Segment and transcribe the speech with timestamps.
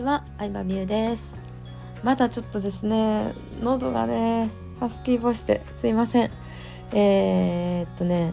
[0.00, 1.36] ちは、相葉美優です。
[2.02, 4.48] まだちょっとですね喉がね
[4.78, 6.30] ハスキーボイスですいません。
[6.92, 8.32] えー、っとね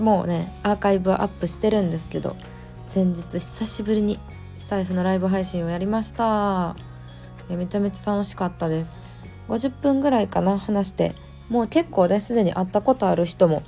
[0.00, 2.36] もうねアーカイブはアップしてるんですけど
[2.86, 4.18] 先日久しぶりに
[4.56, 6.74] スタイフのライブ配信をやりました。
[7.48, 8.98] めちゃめちゃ楽しかったです。
[9.46, 11.14] 50分ぐらいかな話して。
[11.48, 13.62] もう結構ねすでに会ったことある人も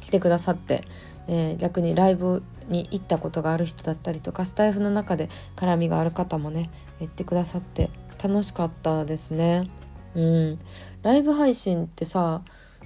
[0.00, 0.84] 来てくださって、
[1.26, 7.90] えー、逆にライブに行ったことがある人だったりとかスタイフの中で絡みがある方もね言ってくださって
[8.22, 9.70] 楽しかったですね。
[10.14, 10.58] うん、
[11.02, 12.42] ライブ配信ってさ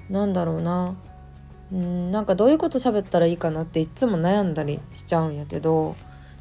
[0.08, 0.96] なんだろうな
[1.72, 5.94] うんなんかどういうこと喋ったらいいかなっていつも悩んだりしちゃうんやけど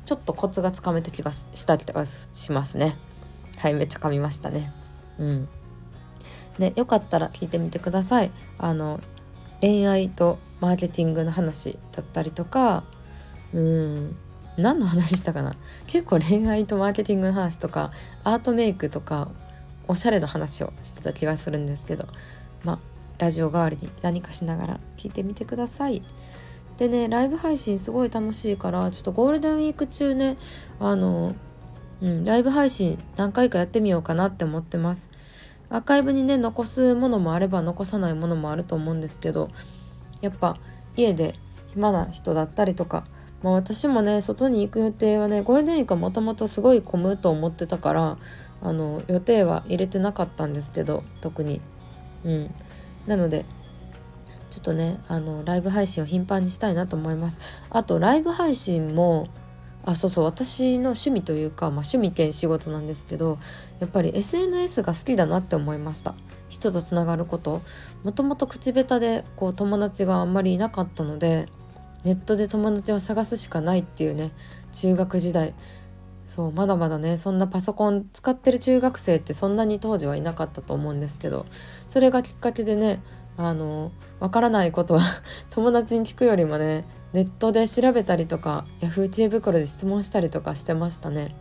[0.06, 2.98] ちょっとコツがつかめた気がしたりとかしますね。
[3.60, 4.72] はいめっちゃ噛みましたね。
[5.20, 5.48] うん
[6.58, 8.32] でよかったら聞いてみてください。
[8.58, 9.00] あの
[9.62, 12.84] 恋愛とマーケティングの話だったりとか
[13.54, 14.16] うん
[14.58, 15.56] 何の話したかな？
[15.88, 17.92] 結構恋愛とマーケティングの話とか
[18.24, 19.32] アートメイクとか
[19.88, 22.08] おしゃれの話をしてた気がするんですけど
[22.64, 22.80] まあ
[23.18, 26.04] ラジオ代わりに何かしながら聞いてみてください。
[26.78, 30.38] でねライブ配信すごい楽しいからちょっとゴールデンウィーク中ね
[30.80, 31.36] あの、
[32.02, 35.10] うん、ライブ配信何回かやってみようかなって思ってます。
[35.70, 39.50] アーカイブにね残すものもあれば残さないものもあると思うんですけど
[40.20, 40.58] やっぱ
[40.96, 41.36] 家で
[41.70, 43.06] 暇な人だったりとか
[43.44, 48.18] まあ私もね外に行く予定はねゴールデンウィークはもともとすごい混むと思ってたから
[48.62, 51.62] あの予定は入れてなかったんですけど特に。
[52.26, 52.54] うん。
[53.08, 53.46] なので
[54.50, 57.40] ちょっとねあのライブ配信を頻繁にしたいなと思います。
[57.70, 59.28] あとライブ配信も
[59.86, 63.40] あそうそう私の趣味というか、まあ、趣味兼仕事なんですけど
[63.80, 66.16] やっぱり SNS が好きだなって思いました。
[66.50, 67.62] 人とつながること。
[68.04, 71.48] もともと口下手でこう友達があんまりいなかったので
[72.06, 74.32] ネットで友達を探すしかないっていうね
[74.72, 75.54] 中学時代
[76.26, 81.46] そうまだまだねそんなパソコン使ってる中学生ってそんなに当時はいなかったと思うんですけど
[81.88, 83.02] それがきっかけでね
[83.36, 85.02] あのわからないことは
[85.50, 91.36] 友達に聞くよりもねネットで調べたりとか Yahoo 知恵袋で質問したりとかしてましたね。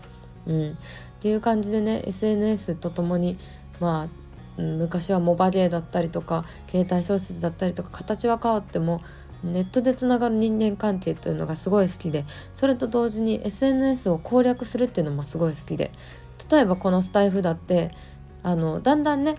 [0.47, 0.75] うん、っ
[1.21, 3.37] ていう感じでね SNS とともに
[3.81, 4.09] ま
[4.59, 9.03] あ昔はモバゲーだったりとか携帯小説だったりとか形は変わっても
[9.45, 15.93] ネットでつながる人間関係というのがすごい好きでそれと同時に SNS を攻略するっていうのもすごい好きで
[16.51, 17.93] 例えばこのスタイフだって
[18.43, 19.37] あのだんだんね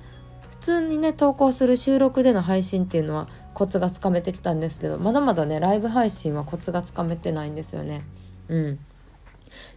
[0.49, 8.03] 普通にね投稿する収録での配信っていうのはコツがつかめてきたんですけどまだまだねライブ配信はコツがつかめてないんですよね。
[8.47, 8.79] うん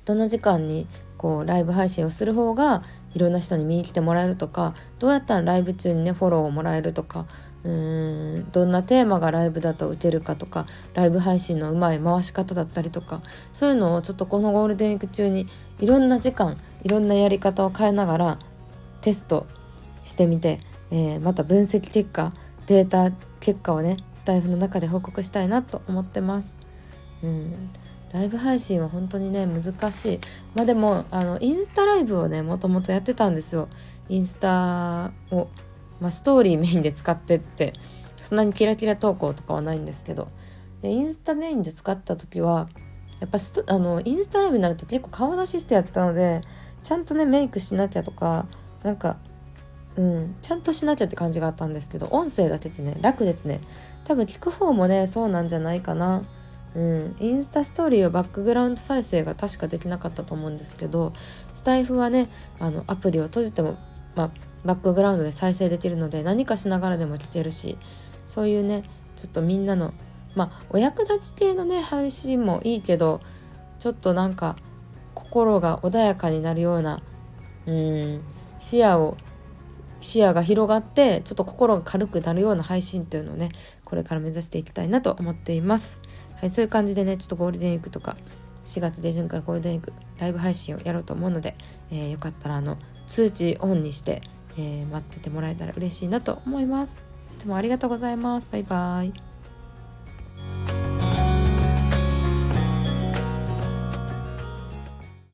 [0.05, 2.83] どの時間にこうライブ配信をする方が
[3.15, 7.27] いろんな人に見に来てもらえるとかどうやったらライブ中にねフォローをもらえるとか
[7.65, 15.47] うーんどんなテーマがライブだと打てるかとかライブ配信のうまい回し方だったりとかそういうのをちょっとこのゴールデンウィーク中に
[15.79, 18.39] いろんな時間いろんなやり方を変えながら
[19.01, 19.47] テスト
[20.05, 20.59] してみて、
[20.91, 22.33] えー、また分析結果
[22.67, 26.55] データ結果をねスタイフの中で報告したいなと思ってます。
[27.23, 27.71] うん。
[28.13, 30.21] ライブ配信は本当にね難しい。
[30.55, 33.69] まあでもあのインスタライブをねもともとやってたんですよ。
[34.09, 35.49] インスタを、
[36.03, 37.73] まあ、ストーリーメインで使ってって
[38.17, 40.29] そんなにキラキラ投稿とかはないんですけど。
[40.83, 42.69] でインスタメインで使った時は
[43.21, 46.41] やっぱストあのインスタライブになると結構顔出ししてやったので
[46.83, 48.47] ちゃんとねメイクしなきゃとか
[48.83, 49.17] なんか
[49.97, 53.61] うんちゃんとしなきゃって感じがあったんですけど音声だけってね楽ですね。
[54.05, 56.25] 多分聞く方もねそうなんじゃないかな。
[56.75, 61.13] うん、インスタストーリーはバックグラウンド再生が確かできなかったと思うんですけど
[61.53, 62.31] スタイフはね
[62.61, 63.77] あのアプリを閉じても、
[64.17, 64.31] まあ、
[64.65, 67.79] バックグラウンドで再生できるので何かしながらでも聞けるし
[68.27, 68.85] そういうね
[69.17, 69.93] ちょっとみんなの
[70.35, 73.21] まあお役立ち系のね配信もいいけど
[73.79, 74.57] ちょっとなんか
[75.15, 77.03] 心が穏やかになるような
[77.67, 78.23] うん
[78.59, 79.17] 視野を
[80.01, 83.51] 視野が広がってちょっと心が軽くなるような配信っていうのをね
[83.85, 86.01] これから目指していきたいなと思っています。
[86.37, 88.17] はい、そういう感じでねちょっとゴールデンウィークとか
[88.65, 91.55] 4月下旬からゴールデンウィークライブ配信をやろうと思うので、
[91.91, 94.23] えー、よかったらあの通知オンにして、
[94.57, 96.97] えー、待っててもらえたら嬉しいなと思います。
[97.33, 98.49] いつもありがとうございます。
[98.51, 99.32] バイバイ。